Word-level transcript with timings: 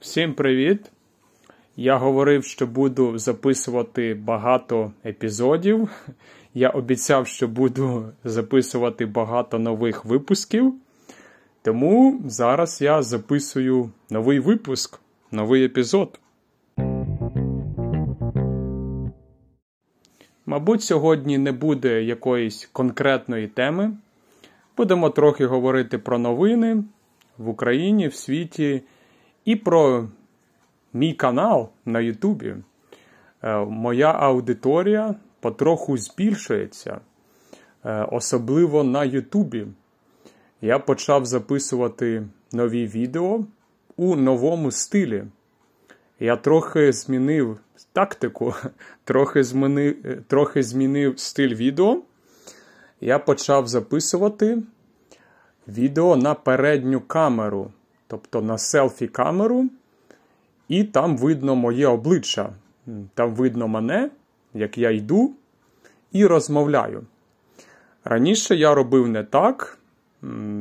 Всім 0.00 0.34
привіт! 0.34 0.90
Я 1.76 1.96
говорив, 1.96 2.44
що 2.44 2.66
буду 2.66 3.18
записувати 3.18 4.14
багато 4.14 4.92
епізодів. 5.04 5.88
Я 6.54 6.70
обіцяв, 6.70 7.26
що 7.26 7.48
буду 7.48 8.12
записувати 8.24 9.06
багато 9.06 9.58
нових 9.58 10.04
випусків. 10.04 10.74
Тому 11.62 12.22
зараз 12.26 12.82
я 12.82 13.02
записую 13.02 13.90
новий 14.10 14.40
випуск, 14.40 15.00
новий 15.30 15.64
епізод. 15.64 16.20
Мабуть, 20.46 20.82
сьогодні 20.82 21.38
не 21.38 21.52
буде 21.52 22.02
якоїсь 22.02 22.68
конкретної 22.72 23.48
теми. 23.48 23.96
Будемо 24.76 25.10
трохи 25.10 25.46
говорити 25.46 25.98
про 25.98 26.18
новини 26.18 26.84
в 27.38 27.48
Україні, 27.48 28.08
в 28.08 28.14
світі 28.14 28.82
і 29.44 29.56
про 29.56 30.08
мій 30.92 31.12
канал 31.12 31.68
на 31.84 32.00
Ютубі. 32.00 32.54
Е, 33.42 33.58
моя 33.58 34.12
аудиторія 34.12 35.14
потроху 35.40 35.98
збільшується, 35.98 37.00
е, 37.84 38.02
особливо 38.12 38.84
на 38.84 39.04
Ютубі. 39.04 39.66
Я 40.60 40.78
почав 40.78 41.26
записувати 41.26 42.26
нові 42.52 42.86
відео 42.86 43.44
у 43.96 44.16
новому 44.16 44.70
стилі. 44.70 45.24
Я 46.20 46.36
трохи 46.36 46.92
змінив 46.92 47.58
тактику, 47.92 48.54
трохи 49.04 49.44
змінив, 49.44 50.22
трохи 50.26 50.62
змінив 50.62 51.18
стиль 51.18 51.54
відео. 51.54 52.02
Я 53.00 53.18
почав 53.18 53.68
записувати 53.68 54.62
відео 55.68 56.16
на 56.16 56.34
передню 56.34 57.00
камеру, 57.00 57.70
тобто 58.06 58.42
на 58.42 58.58
селфі-камеру, 58.58 59.68
і 60.68 60.84
там 60.84 61.16
видно 61.16 61.56
моє 61.56 61.86
обличчя. 61.86 62.52
Там 63.14 63.34
видно 63.34 63.68
мене, 63.68 64.10
як 64.54 64.78
я 64.78 64.90
йду 64.90 65.32
і 66.12 66.26
розмовляю. 66.26 67.06
Раніше 68.04 68.56
я 68.56 68.74
робив 68.74 69.08
не 69.08 69.24
так, 69.24 69.78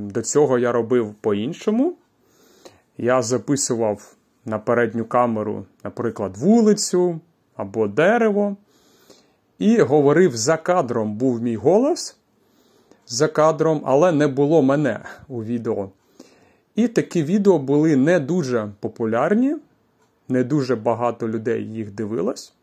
до 0.01 0.21
цього 0.21 0.59
я 0.59 0.71
робив 0.71 1.15
по-іншому. 1.21 1.95
Я 2.97 3.21
записував 3.21 4.15
на 4.45 4.59
передню 4.59 5.05
камеру, 5.05 5.65
наприклад, 5.83 6.37
вулицю 6.37 7.19
або 7.55 7.87
дерево. 7.87 8.55
І 9.59 9.77
говорив 9.77 10.35
за 10.35 10.57
кадром 10.57 11.15
був 11.15 11.41
мій 11.41 11.55
голос 11.55 12.17
за 13.07 13.27
кадром, 13.27 13.81
але 13.85 14.11
не 14.11 14.27
було 14.27 14.61
мене 14.61 14.99
у 15.27 15.43
відео. 15.43 15.89
І 16.75 16.87
такі 16.87 17.23
відео 17.23 17.59
були 17.59 17.95
не 17.95 18.19
дуже 18.19 18.71
популярні, 18.79 19.55
не 20.29 20.43
дуже 20.43 20.75
багато 20.75 21.29
людей 21.29 21.73
їх 21.73 21.91
дивилось. 21.91 22.53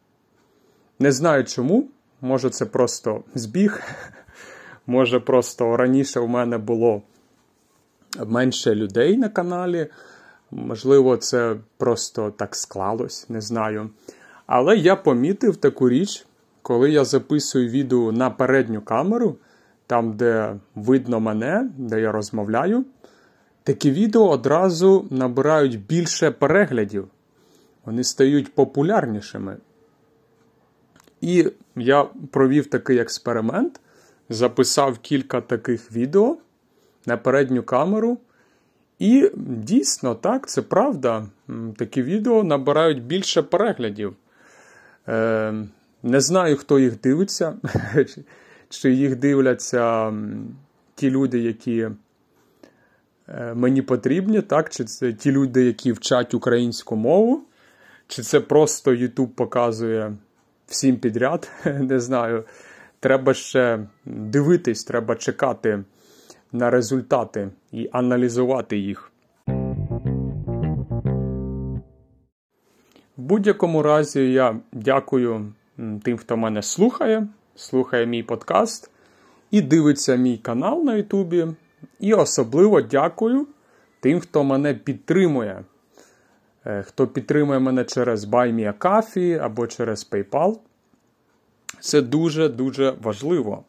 Не 0.98 1.12
знаю 1.12 1.44
чому. 1.44 1.88
Може, 2.20 2.50
це 2.50 2.66
просто 2.66 3.22
збіг. 3.34 3.80
Може, 4.86 5.20
просто 5.20 5.76
раніше 5.76 6.20
у 6.20 6.26
мене 6.26 6.58
було 6.58 7.02
менше 8.26 8.74
людей 8.74 9.16
на 9.16 9.28
каналі. 9.28 9.86
Можливо, 10.50 11.16
це 11.16 11.56
просто 11.76 12.30
так 12.30 12.56
склалось, 12.56 13.28
не 13.28 13.40
знаю. 13.40 13.90
Але 14.46 14.76
я 14.76 14.96
помітив 14.96 15.56
таку 15.56 15.88
річ, 15.88 16.26
коли 16.62 16.90
я 16.90 17.04
записую 17.04 17.68
відео 17.68 18.12
на 18.12 18.30
передню 18.30 18.82
камеру, 18.82 19.36
там, 19.86 20.12
де 20.16 20.56
видно 20.74 21.20
мене, 21.20 21.70
де 21.76 22.00
я 22.00 22.12
розмовляю, 22.12 22.84
такі 23.62 23.90
відео 23.90 24.28
одразу 24.28 25.06
набирають 25.10 25.86
більше 25.86 26.30
переглядів. 26.30 27.08
Вони 27.84 28.04
стають 28.04 28.54
популярнішими. 28.54 29.56
І 31.20 31.46
я 31.76 32.04
провів 32.30 32.66
такий 32.66 32.98
експеримент, 32.98 33.80
записав 34.28 34.98
кілька 34.98 35.40
таких 35.40 35.92
відео 35.92 36.36
на 37.06 37.16
передню 37.16 37.62
камеру. 37.62 38.18
І 39.00 39.30
дійсно, 39.36 40.14
так, 40.14 40.48
це 40.48 40.62
правда. 40.62 41.26
Такі 41.76 42.02
відео 42.02 42.44
набирають 42.44 43.02
більше 43.02 43.42
переглядів. 43.42 44.16
Е, 45.08 45.54
Не 46.02 46.20
знаю, 46.20 46.56
хто 46.56 46.78
їх 46.78 47.00
дивиться, 47.00 47.54
чи 48.68 48.92
їх 48.92 49.16
дивляться 49.16 50.14
ті 50.94 51.10
люди, 51.10 51.38
які 51.38 51.88
е, 53.28 53.54
мені 53.54 53.82
потрібні, 53.82 54.42
так, 54.42 54.70
чи 54.70 54.84
це 54.84 55.12
ті 55.12 55.32
люди, 55.32 55.64
які 55.64 55.92
вчать 55.92 56.34
українську 56.34 56.96
мову, 56.96 57.42
чи 58.08 58.22
це 58.22 58.40
просто 58.40 58.90
YouTube 58.90 59.28
показує 59.28 60.12
всім 60.66 60.96
підряд. 60.96 61.50
Не 61.64 62.00
знаю. 62.00 62.44
Треба 63.00 63.34
ще 63.34 63.86
дивитись, 64.04 64.84
треба 64.84 65.14
чекати 65.16 65.84
на 66.52 66.70
результати 66.70 67.50
і 67.72 67.88
аналізувати 67.92 68.78
їх. 68.78 69.12
В 73.16 73.22
будь-якому 73.22 73.82
разі 73.82 74.32
я 74.32 74.56
дякую 74.72 75.52
тим, 76.02 76.16
хто 76.16 76.36
мене 76.36 76.62
слухає, 76.62 77.26
слухає 77.54 78.06
мій 78.06 78.22
подкаст 78.22 78.90
і 79.50 79.60
дивиться 79.60 80.16
мій 80.16 80.36
канал 80.38 80.84
на 80.84 80.94
Ютубі. 80.94 81.46
І 82.00 82.14
особливо 82.14 82.80
дякую 82.80 83.46
тим, 84.00 84.20
хто 84.20 84.44
мене 84.44 84.74
підтримує. 84.74 85.64
Е, 86.66 86.82
хто 86.82 87.06
підтримує 87.06 87.58
мене 87.58 87.84
через 87.84 88.24
BuyMeACoffee 88.24 89.38
або 89.38 89.66
через 89.66 90.10
PayPal. 90.10 90.58
Це 91.80 92.02
дуже-дуже 92.02 92.94
важливо. 93.02 93.64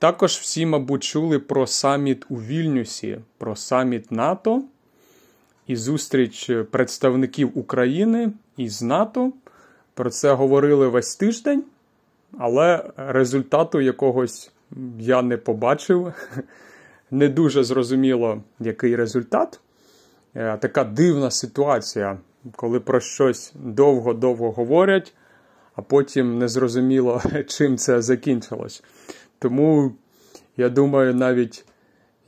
Також 0.00 0.32
всі, 0.32 0.66
мабуть, 0.66 1.04
чули 1.04 1.38
про 1.38 1.66
саміт 1.66 2.26
у 2.28 2.36
Вільнюсі, 2.36 3.18
про 3.38 3.56
саміт 3.56 4.12
НАТО 4.12 4.62
і 5.66 5.76
зустріч 5.76 6.50
представників 6.70 7.58
України 7.58 8.32
із 8.56 8.82
НАТО. 8.82 9.32
Про 9.94 10.10
це 10.10 10.32
говорили 10.32 10.88
весь 10.88 11.16
тиждень, 11.16 11.64
але 12.38 12.90
результату 12.96 13.80
якогось 13.80 14.52
я 14.98 15.22
не 15.22 15.36
побачив. 15.36 16.12
Не 17.12 17.28
дуже 17.28 17.64
зрозуміло, 17.64 18.42
який 18.60 18.96
результат. 18.96 19.60
Е, 20.34 20.56
така 20.56 20.84
дивна 20.84 21.30
ситуація, 21.30 22.18
коли 22.56 22.80
про 22.80 23.00
щось 23.00 23.52
довго-довго 23.54 24.50
говорять, 24.50 25.14
а 25.74 25.82
потім 25.82 26.38
не 26.38 26.48
зрозуміло, 26.48 27.22
чим 27.46 27.76
це 27.76 28.02
закінчилось. 28.02 28.82
Тому, 29.40 29.92
я 30.56 30.68
думаю, 30.68 31.14
навіть 31.14 31.64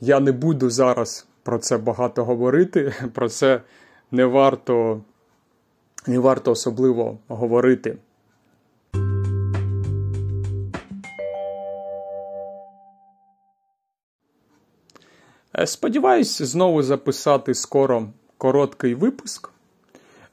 я 0.01 0.19
не 0.19 0.31
буду 0.31 0.69
зараз 0.69 1.27
про 1.43 1.59
це 1.59 1.77
багато 1.77 2.25
говорити. 2.25 2.93
Про 3.13 3.29
це 3.29 3.61
не 4.11 4.25
варто, 4.25 5.01
не 6.07 6.19
варто 6.19 6.51
особливо 6.51 7.17
говорити. 7.27 7.97
Е, 15.59 15.67
сподіваюсь, 15.67 16.41
знову 16.41 16.83
записати 16.83 17.53
скоро 17.53 18.07
короткий 18.37 18.95
випуск. 18.95 19.49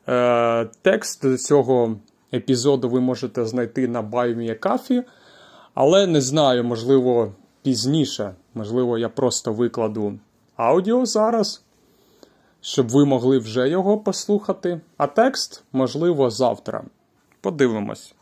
Е, 0.09 0.69
текст 0.83 1.39
цього 1.39 1.97
епізоду 2.35 2.89
ви 2.89 3.01
можете 3.01 3.45
знайти 3.45 3.89
на 3.89 4.03
BuyMeACoffee. 4.03 5.03
Але 5.75 6.07
не 6.07 6.21
знаю, 6.21 6.65
можливо, 6.65 7.33
пізніше. 7.63 8.35
Можливо, 8.55 8.99
я 8.99 9.09
просто 9.09 9.53
викладу 9.53 10.19
аудіо 10.57 11.07
зараз, 11.07 11.63
щоб 12.61 12.89
ви 12.89 13.05
могли 13.05 13.39
вже 13.39 13.69
його 13.69 13.99
послухати. 13.99 14.81
А 14.97 15.07
текст, 15.07 15.65
можливо, 15.73 16.31
завтра. 16.31 16.85
Подивимось. 17.41 18.15